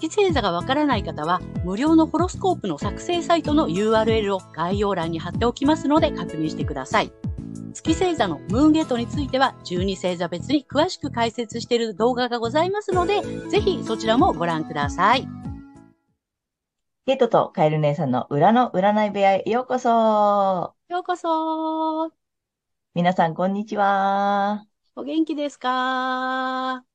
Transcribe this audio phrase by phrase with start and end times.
[0.00, 7.12] 月星座がわからない方は、無料のホロスコープの作成サイトの URL を概要欄に貼っておきますので確認してください。
[7.74, 15.28] 月星座のムーンゲートについては12星座別に詳しく解説している動画がございますので、ぜひそちらもご覧ください。
[17.06, 19.88] ゲートとカエル姉さんの裏の占い部屋へようこそ。
[20.88, 22.12] ようこそ。
[22.94, 24.64] 皆さん、こんにちは。
[24.94, 25.68] お元気ですか？
[25.68, 26.87] はい、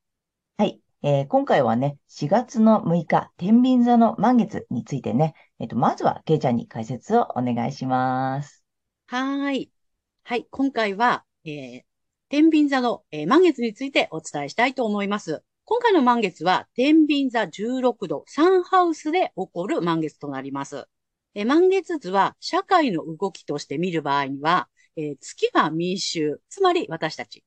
[1.05, 8.63] えー、今回はね、4月の6日、天秤座の満月についてね、えっ、ー、と、まずは、けいちゃんに解説をお願いします。
[9.07, 9.69] はい。
[10.23, 11.81] はい、今回は、えー、
[12.29, 15.43] 天秤座の、えー、満月についてお伝えしたいと思います。
[15.65, 20.85] 今回の満月は、天秤座16度、サンハウスで起こる満月となります。
[21.35, 27.43] え満月図は、社会の動きとして見る場合には、えー、月は民衆、つまり私たち。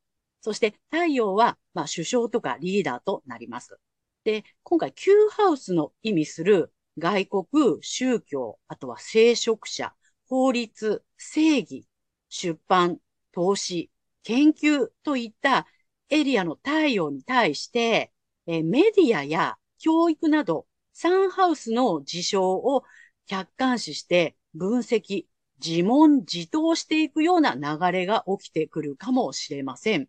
[0.47, 3.80] そして太陽は、まあ、首相とかリーダーとなります。
[4.22, 7.47] で、今回、Q ハウスの意味する外国、
[7.80, 9.92] 宗教、あとは聖職者、
[10.28, 11.89] 法律、正義、
[12.28, 12.98] 出版、
[13.33, 13.91] 投資、
[14.22, 15.67] 研究といった
[16.11, 18.12] エリアの太陽に対して、
[18.47, 22.84] えメディアや教育など、サンハウスの事象を
[23.27, 25.24] 客観視して分析、
[25.58, 30.08] 自問自答していくような流れが起きてくるかもしれません。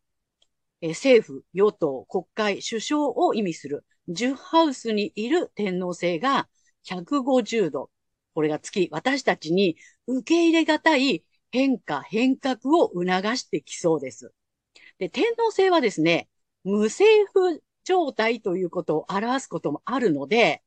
[0.81, 6.47] え政府、与党、国会、首相を意味する10ハウスにいる天皇制が
[6.83, 7.89] 150度。
[8.33, 13.05] これが月、私たちに受け入れがたい変化、変革を促
[13.37, 14.31] してきそうです。
[14.99, 16.29] で、天皇制はですね、
[16.63, 20.63] 無政府状態ということを表すこともあるので、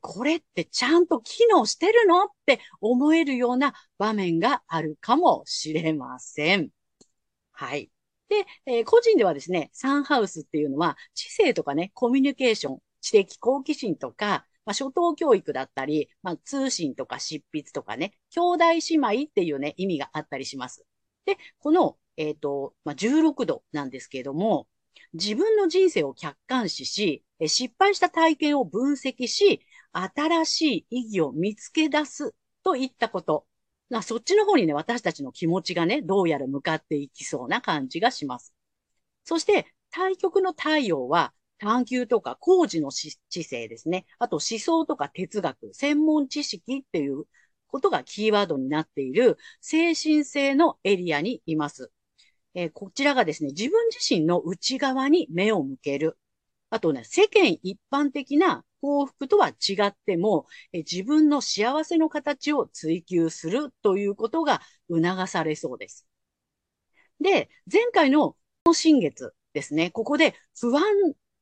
[0.00, 6.70] これってちゃんと機能してるのって思えるような場面があるかもしれません。
[7.52, 7.90] はい。
[8.32, 20.86] で、えー、個人ではですね、サンハウスっていうのは、知性とかね、コミュニケーション、知的好奇心とか、まあ、初等教育だったり、まあ、通信とか執筆とかね、兄弟姉妹っていうね、意味があったりします。
[21.26, 24.66] で、この、えっ、ー、と、まあ、16度なんですけれども、
[25.12, 29.60] 自分の人生を客観視し、失敗した体験を分析し、
[29.92, 33.46] 新しい意義を見つけ出すといったこと。
[34.00, 38.54] そっちの方にね、私たちの気持ちがね、どうやら向かっていきそうな感じがします。
[39.24, 44.06] そして、対極の太陽は、探求とか工事の知性ですね。
[44.18, 47.24] あと思想とか哲学、専門知識っていう
[47.68, 51.92] ことがキーワードになっている精神性のエリアにいます。
[52.54, 56.18] えー、こちらがですね、自分自身の内側に目を向ける。
[56.70, 64.60] あとね、世間一般的な幸福とは違っても、え自分の幸せの形を追求するということが
[64.90, 66.04] 促されそうです。
[67.20, 68.36] で、前回の
[68.74, 70.82] 新月ですね、ここで不安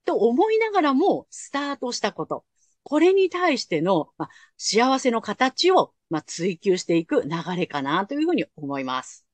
[0.05, 2.45] と思いながらもスタートしたこと。
[2.83, 4.28] これに対しての、ま
[4.59, 9.27] 幸せの形を、ま追求していく流れかなというふうに思います。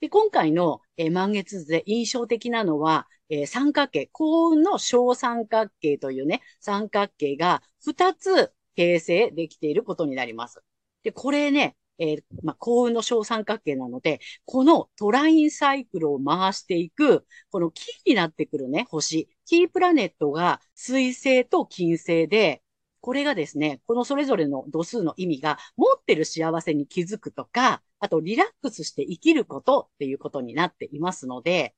[0.00, 10.62] で今回の、え満月図で印象的なのは、えー、三角形、幸運の小三角形というね、三角形が2つ形成できていることになります。
[11.02, 22.62] で、これね、えー、まあ、幸運の小三角形なので、このトラインサイクルを回していく、このキーになってくるね、星、キープラネットが水星と金星で、
[23.00, 31.74] これがですね、このそれぞれの度数の意味が持ってる幸せに気づくとか、あとリラックスして生きることっていうことになっていますので、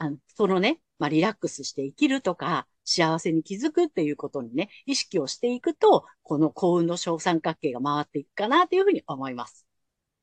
[0.00, 9.66] あの、そのね、まあ、リラックスして生きるとか、幸せに気づくっていうことにね、意識をしていくと、この幸運の小三角形が回っていくかなというふうに思います。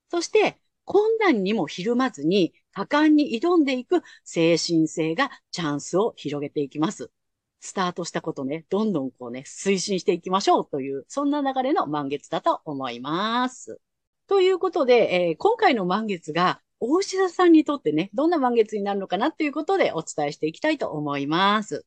[0.10, 7.12] そして、困難にもひるまずに、果敢に挑んでいく精神性がチャンスを広げていきます。
[7.60, 13.80] スタートしたことね、どんどんこうね、推進していきましょうという、そんな流れの満月だと思います。
[14.28, 21.86] ということで、えー、今回の満月が大志田さんにとってね、どんな満月になるのかなっていうことでお伝えしていきたいと思います。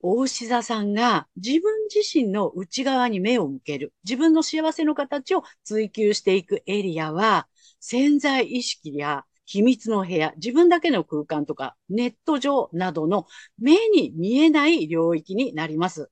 [0.00, 7.48] 大志座さんが自分自身の内側に目を向ける、自分の幸せの形を追求していくエリアは、
[7.80, 13.26] 潜在意識や秘密の部屋、自分だけの空間とかネット上などの
[13.58, 16.10] 目に見えない領域になります。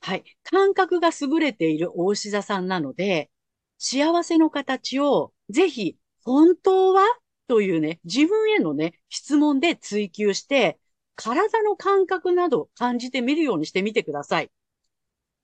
[0.00, 0.24] はい。
[0.44, 3.30] 感覚が優れている大志座さんなので、
[3.78, 7.02] 幸せの形をぜひ、本当は
[7.50, 10.78] というね、自分へのね、質問で追求して、
[11.16, 14.52] 体の感覚など感じてみるようにしてみてください。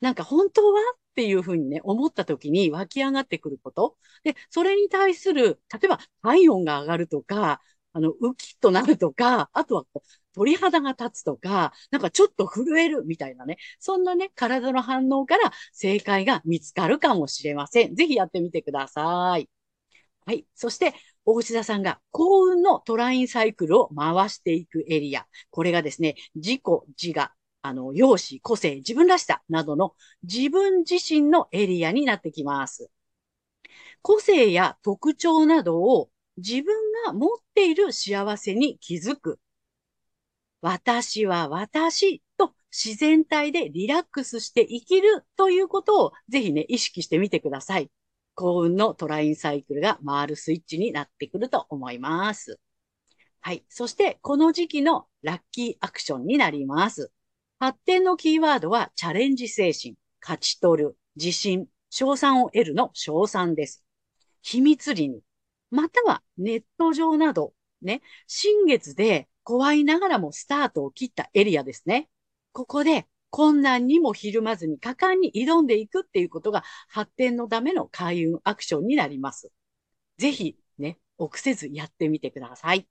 [0.00, 3.96] なんか本当はっていうふうにね、思った時に湧き上がってくること。
[4.24, 7.60] で、それに対する、例えば体温が上がるとか、
[7.92, 9.86] あの、ウキッとなるとか、あとは、
[10.34, 17.96] 鳥肌が立つとか、なんかちょっと震えるみたいなね、そんなね、体の反応から正解が見つかるかもしれません。
[17.96, 19.48] ぜひやってみてください。
[20.26, 20.46] はい。
[20.54, 20.94] そして、
[21.26, 25.26] 大内田さんが幸運のトラインサイクルを回していくエリア。
[25.50, 26.62] これがですね、自己、
[27.02, 27.32] 自我、
[27.62, 32.90] あの、容姿、個性、自分らしさなどの自分自身のエリアになってきます。
[34.02, 36.74] 個性や特徴などを自分
[37.04, 39.40] が持っている幸せに気づく。
[40.60, 47.90] 私は私と自然体でリラックスして生きるということをぜひね、意識してみてください。
[48.36, 52.60] 幸運のトラインサイクルが回るスイッチになってくると思います。
[53.40, 53.64] はい。
[53.68, 57.10] そして、この時期のラッキーアクションになります。
[57.58, 63.82] 発展のキーワードはチャレンジ精神、勝ち取る、自信、賞賛を得るの賞賛です。
[64.42, 65.22] 秘密裏に、
[65.70, 72.08] またはネット上など、ね、新月で怖いながらもスタートを切ったエリアですね。
[72.52, 73.06] ここで
[73.36, 79.52] 困難にもひるまずに果敢に挑んでいくっていうことが発展のための開運アクションになります。
[80.16, 82.88] ぜひね、臆せずやってみてください。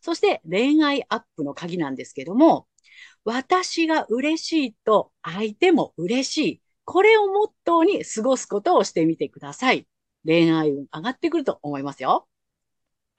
[0.00, 2.68] そして恋愛アップの鍵なんですけども、
[3.22, 6.62] 私が嬉しいと相手も嬉しい。
[6.86, 9.86] これをモットーに過ごすことをしてみてください。
[10.24, 12.26] 恋愛運上がってくると思いますよ。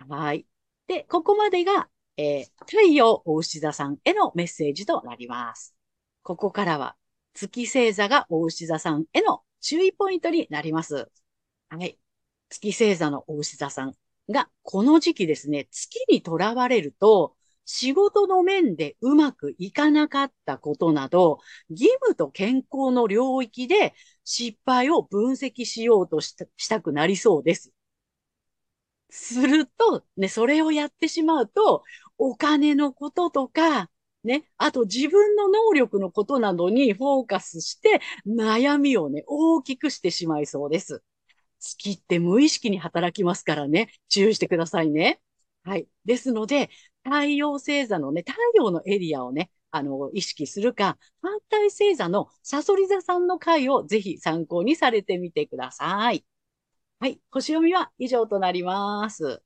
[0.09, 0.47] はい。
[0.87, 5.75] で、ここまでが、えー、太陽大牛座さんへのメッセージとなります。
[6.23, 6.95] ここからは
[7.33, 11.09] 月星座が大牛座さんへの注意ポイントになります。
[11.69, 11.99] はい。
[12.49, 13.93] 月星座の大牛座さん
[14.29, 17.35] が、この時期ですね、月にとらわれると、
[17.65, 21.39] 仕事の面でうまくいかなかったことなど、
[21.69, 23.93] 義務と健康の領域で
[24.25, 27.71] 失敗を分析しようとしたしたくなりそうです。
[29.09, 31.83] すると、ね、それをやってしまうと、
[32.17, 33.89] お金のこととか、
[34.23, 41.03] ね、あと自分の能力のことなどにフォーカスして悩みをね、大きくしてしまいそうです。
[41.59, 45.21] 月って無意識に働きますからね、注意してくださいね。
[45.63, 45.87] はい。
[46.05, 46.69] ですので、
[47.03, 56.25] 太陽星座のね、太陽のエリアをね、あの、意識するか、反対星座のサソリ座さんの回をぜひ参考にされてみてください。
[56.99, 57.21] はい。
[57.31, 59.43] 星読みは以上となります。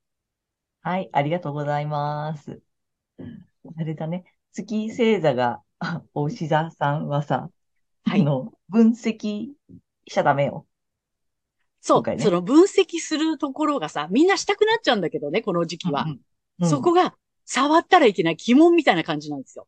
[0.82, 1.10] はい。
[1.14, 2.62] ありがとうございます。
[3.78, 4.35] あれだね。
[4.64, 5.62] 月星座が、
[6.14, 7.50] お牛座さんはさ、
[8.06, 9.54] はい、あの、分析し
[10.08, 10.66] ちゃダメよ。
[11.82, 16.04] そう、ね、その分析するところがさ、みんなしたくなっちゃうんだけどね、この時期は。
[16.04, 16.20] うん
[16.62, 17.16] うん、そこが、
[17.46, 19.68] 触ったらいけない疑問みたいな感じなんですよ。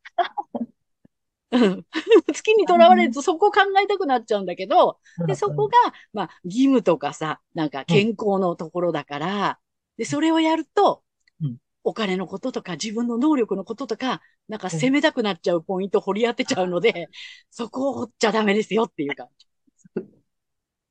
[2.33, 4.97] 月にとらわれるとそこを考えたくなっちゃうんだけど、
[5.27, 5.77] で、そこが、
[6.11, 9.59] まあ、義務とかさ、なんか健康のところだから、
[9.97, 11.03] で、それをやると、
[11.87, 17.07] お金のこととか自分の能力のこととか、なんか攻めたくなっちゃうポイント掘り当てちゃうので、
[17.49, 19.47] そこを掘っちゃダメですよっていう感じ。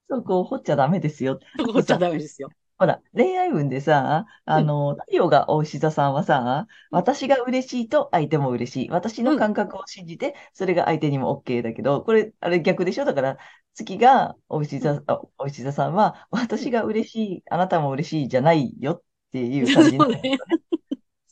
[0.08, 1.38] そこを掘っちゃダメですよ。
[1.58, 2.49] そこ掘っちゃダメですよ。
[2.78, 8.90] ほら、恋愛運でさ、あの、太陽がお牛座さんはさ、私が嬉しいと相手も嬉しい。
[8.90, 13.04] 私の感覚を信じて、それが相手にも OK だけど、これ、あれ逆でしょ？
[13.04, 13.38] だから、
[13.75, 15.02] 月がお牛座、
[15.38, 20.38] お牛座さんは、私が嬉しい、あなたも嬉しいじゃないよっていう感じね。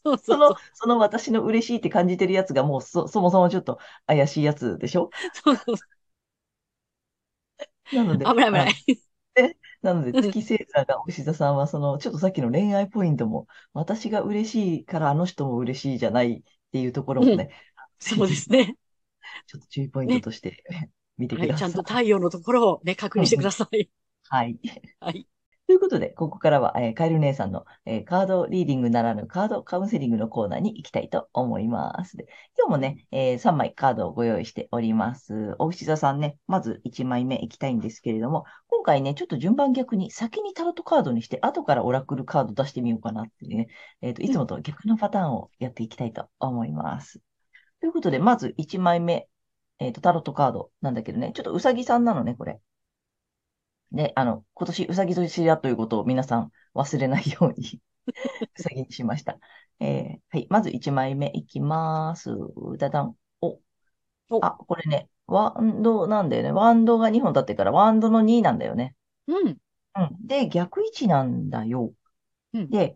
[0.04, 5.10] そうその、その私の嬉しいって感じてるやつがもうそ、そもそもちょっと怪しいやつでしょ？
[5.44, 5.84] そうそうそ
[7.92, 7.94] う。
[7.96, 8.74] なので、危ない危ない。
[9.82, 16.42] なので、月星座が牛座さんは、その、ちょっとさっきの恋愛ポイントも、私が嬉しいからあの人も嬉しいじゃないっ
[16.72, 17.50] ていうところもね、
[18.12, 18.76] うん、そうですね。
[19.46, 21.72] ちょっと注意ポイントとして、ね、見てください、はい。
[21.72, 23.90] ちゃんと太陽のところをね、確認してください。
[24.28, 24.58] はい。
[25.00, 25.26] はい。
[25.66, 32.18] ということで、ここからは、えー、カエル姉さんの、えー、カードリーディングならぬカードカウンセリングのコーナーに行きたいと思います。
[32.18, 32.26] で
[32.58, 35.54] 今日もね、えー、3枚カードをご用意しております。
[35.58, 43.68] お牛座さんね、まず1枚目行きたいんですけれども、今回ね、ちょっと順番逆に先にタロットカードにして、後からオラクルカード出してみようかなってね、
[44.02, 47.20] えっ、ー、と、いつもと逆のパターンをやっていきたいと思います。
[47.80, 49.28] ということで、まず1枚目、
[49.78, 52.60] えっ、と、タロットカードなんだけどね、ちょっとうさぎさんなのね、これ。
[53.94, 57.80] で、あの、今年うさぎ年だということを皆さん忘れないように
[58.58, 59.38] うさぎにしました。
[59.80, 62.30] えー、はい、まず1枚目いきます。
[62.78, 63.16] だだん。
[63.40, 63.60] お。
[64.40, 66.52] あ、これね、ワンドなんだよね。
[66.52, 68.96] ワンドが2本立ってからワンドの2なんだよね。
[69.26, 69.48] うん。
[69.48, 70.26] うん。
[70.26, 71.92] で、逆位置なんだよ。
[72.54, 72.70] うん。
[72.70, 72.94] で、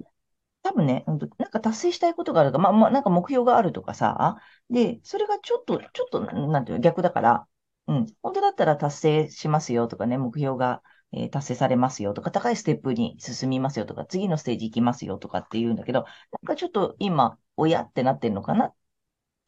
[0.63, 4.39] 多分ね、うんとなんか達成したいことがあるとか、まあ、まあ、なんか目標があるとかさ、
[4.71, 7.49] で、それがちょっと、ちょっと、なんていうの、逆だから、
[7.89, 8.07] うん。
[8.23, 18.67] 本当だったら達成しますよとかね、目標が、えー達成されますよとか、高いステップに進みますよとか、次のステージ行きますよとかって言うんだけど、なんかちょっと今、親ってなってるのかな？
[18.67, 18.75] っ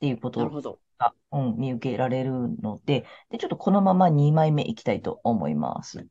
[0.00, 0.50] ていうこと。
[0.98, 2.32] が、うん、見受けられる
[2.62, 6.06] ので、で、ちょっとこのまま2枚目いきたいと思います。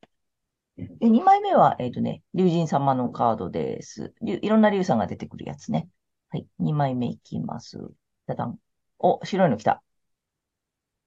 [0.77, 4.13] で、2枚目は、えっとね、竜神様のカードです。
[4.21, 5.89] 竜いろんな竜さんが出てくるやつね。
[6.29, 7.79] はい、2枚目いきます。
[8.27, 8.57] ダダン。
[8.99, 9.83] お、白いの来た。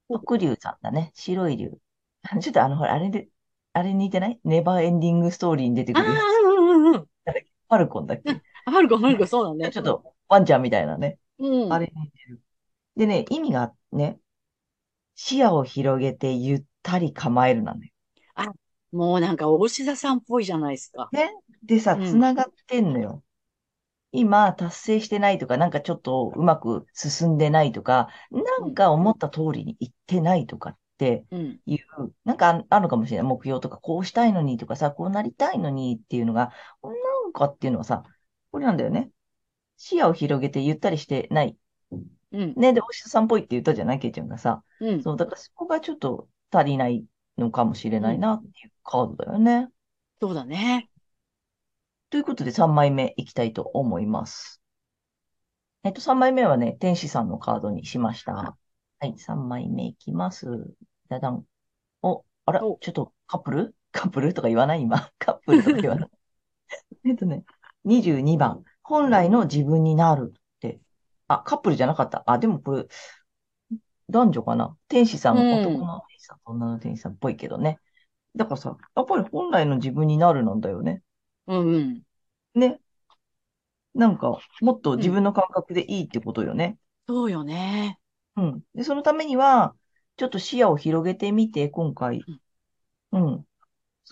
[0.09, 1.11] 白竜さんだね。
[1.15, 1.73] 白い竜。
[2.41, 3.29] ちょっとあの、ほら、あれで、
[3.73, 4.41] あれ似てない？
[4.45, 6.25] ネバーエンディングストーリーに出てああ、くるやつ。
[6.25, 7.01] うんうんうん。
[7.03, 8.31] ファルコンだっけ？
[8.67, 9.73] あファルコン、ファルコン、そうだね。
[9.73, 11.19] ちょっと、ワンちゃんみたいなね。
[11.39, 11.73] うん。
[11.73, 12.41] あれ似てる。
[12.97, 14.19] でね、意味がね、
[15.15, 17.93] 視野を広げてゆったり構えるなんだよ。
[18.93, 21.09] もうなんか、大志田さんっぽいじゃないですか。
[21.13, 21.31] ね？
[21.63, 23.23] でさ、うんつながってんのよ。
[24.13, 31.61] 今、達成してないとか、なんかちょっとうまく進んでないとか、なんか思った通りにいってないとかってうん。
[31.67, 31.81] いう、
[32.25, 33.27] なんかああるのかもしれない。
[33.27, 36.53] 目標とか、こうしたいのにとかさ、こうなりたいのにっていうのが、
[36.83, 36.91] な
[37.29, 38.03] んかっていうのはさ、
[38.51, 39.11] これなんだよね。
[39.79, 41.57] 視野を広げてゆったりしてない。
[41.91, 41.97] う
[42.47, 42.55] ん。
[42.55, 42.73] ね。
[42.73, 43.99] で、お医者さんっぽいって言ったじゃない？
[43.99, 44.63] ケイちゃんがさ。
[44.81, 45.03] うん。
[45.03, 47.05] そう、だからそこがちょっと足りない
[47.39, 49.69] のかもしれないなっていうカードだよね。
[50.21, 50.89] そうだね。
[52.13, 54.61] ということで3枚目いきたいと思います。
[55.83, 58.35] えっと、3枚目はね、天使さんのカードにしました。
[58.35, 58.57] は
[59.01, 60.47] い、3枚目いきます。
[61.09, 61.47] ダダン。
[62.03, 63.75] お、あら、おちょっとカップル？
[63.93, 64.35] カップル？
[64.35, 64.83] とか言わない？
[64.83, 65.09] 今。
[65.19, 66.11] カップルとか言わない。
[67.09, 67.45] えっとね、
[67.87, 68.63] 22番。
[68.83, 70.83] 本来の自分になるって。
[71.29, 72.25] あ、カップルじゃなかった。
[72.27, 72.85] あ、でもこれ、
[74.11, 74.77] 男女かな？
[74.89, 77.81] 天使さん、うん男の天使さん、女の天使さんっぽいけどね。
[78.37, 81.03] だからさ、やっぱり本来の自分になるなんだよね。
[81.47, 82.03] うんうん。
[82.57, 82.79] ね。
[83.95, 86.79] なんか、もっと自分の感覚でいいってことよね。
[87.07, 87.99] そうよね。
[88.37, 88.63] うん。
[88.75, 89.75] で、そのためには、
[90.17, 92.27] ちょっと視野を広げてみて、今回、
[93.13, 93.47] うん。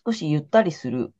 [0.06, 1.14] 少しゆったりする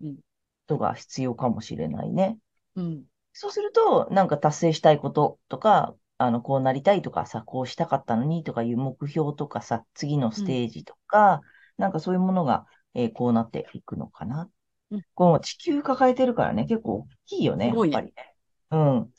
[0.00, 0.20] うん
[0.68, 2.38] ことが必要かもしれないね。
[2.74, 3.06] うん。
[3.32, 11.42] そうすると、なんか達成したいこととか、あの、こうなりたいとかさ、こうしたかったのにとかいう目標とかさ、次のステージとか、
[11.78, 14.50] なんかそういうものが、えーこうなっていくのかな。
[14.90, 18.34] うんこの地球抱えてるからね、結構大きいよね、やっぱりね。
[18.70, 19.10] うん。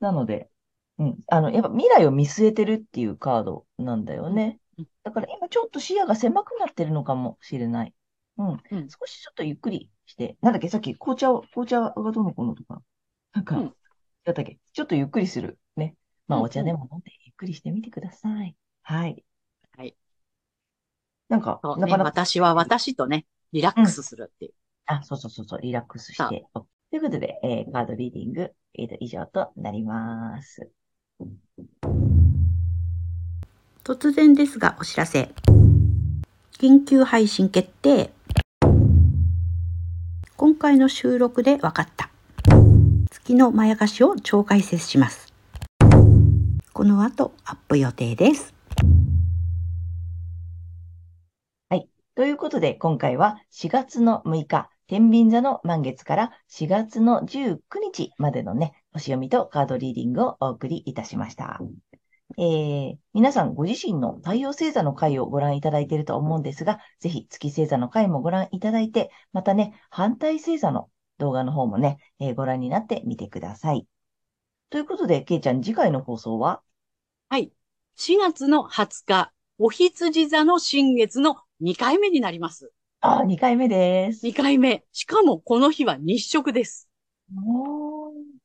[0.00, 0.50] なので、
[0.98, 1.18] うん。
[1.28, 4.86] あの、やっぱ未来を見据えてるっていうカードなんだよねうん。
[5.04, 7.94] だから今ちょっと視野が狭くなってるのかもしれない。
[8.38, 8.48] うん。
[8.70, 12.82] うん少しちょっとゆっくりして、なんだっけ、さっき紅茶を、紅茶がどうのこうのとか、
[13.32, 13.74] なんか、うん
[14.24, 15.58] だったっけ、ちょっとゆっくりする。
[15.76, 15.96] ね。
[16.28, 18.54] まあ、うんお茶でも飲んでゆっくりしてみてください。
[18.82, 19.24] はい。
[19.76, 19.96] はい。
[21.28, 21.80] なんか、ね。
[21.80, 24.54] なかなか、私は私とね、リラックスするっていう。
[24.90, 26.44] あ、そうそうそうそう、リラックスして。
[26.52, 30.68] ということで、えーカードリーディング、えーと、以上となります。
[33.84, 35.30] 突然ですがお知らせ。
[36.58, 38.10] 緊急配信決定。
[40.36, 42.10] 今回の収録で分かった。
[43.12, 45.32] 月のまやかしを超解説します。
[46.72, 48.54] この後アップ予定です。
[52.20, 61.60] ということで、今回は4月の6日、天秤座の満月から4月の19日までのね、星読みとカードリーディングをお送りいたしました。
[62.36, 73.86] えー、皆さんご自身の太陽星座の回をご覧いただいていると思うんですが、ぜひ月星座の回もご覧いただいて、またね、反対星座の動画の方もね、えーご覧になってみてください。
[74.70, 76.62] ということで、けいちゃん、次回の放送は？
[77.28, 77.52] はい。
[77.96, 82.72] 4月の20日、お羊座の新月の2回目になります。
[83.00, 84.22] あ、2回目です。
[84.22, 84.84] 2回目。
[84.92, 86.88] しかもこの日は日食です。
[87.34, 88.40] おー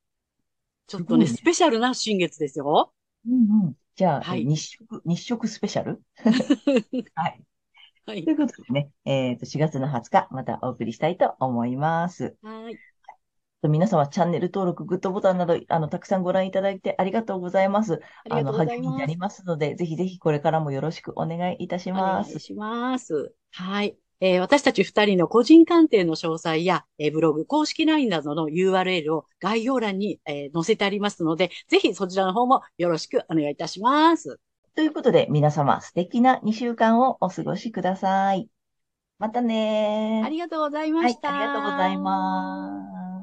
[0.87, 2.93] ちょっとね、ねスペシャルな新月ですよ。
[3.25, 3.75] うんうん。
[3.95, 6.01] じゃあ、はいえ日食、日食スペシャル？
[7.15, 7.43] はい。
[8.05, 8.33] はいとい。
[8.33, 12.37] うことでね、えっと、4月の20日、またお送りしたいと思います。
[12.41, 12.79] はい。
[13.67, 17.99] 皆様、チャンネル登録、グッドボタンなど、あの、たくさんご覧いただいてありがとうございます。
[18.23, 19.17] ありがとうございあの、励みになり。
[19.17, 22.29] ますので、ぜひぜひこれからもよろしくお願いいたしおます。
[22.29, 23.33] 願いします。
[23.51, 23.97] はい。
[24.21, 34.39] えー私たち二人の個人鑑定の詳細や、えーブログ、公式 LINE などの URL を概要欄に、えー載せてありますので、ぜひそちらの方もよろしくお願いいたします。
[34.75, 38.49] ということで、皆様、素敵な2週間をお過ごしください。
[39.19, 41.29] またねーありがとうございはい、ました。
[41.29, 43.14] ありがとうございます。